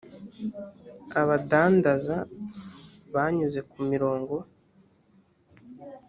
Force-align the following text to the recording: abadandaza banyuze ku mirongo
abadandaza 1.21 2.17
banyuze 3.13 3.59
ku 3.71 3.77
mirongo 3.91 4.35